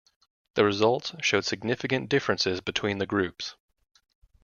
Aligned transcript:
The 0.55 0.65
results 0.65 1.13
showed 1.21 1.45
significant 1.45 2.09
differences 2.09 2.59
between 2.59 2.97
the 2.97 3.05
groups. 3.05 3.55